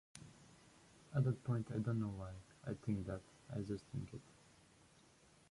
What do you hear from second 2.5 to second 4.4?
I think that-I just think it.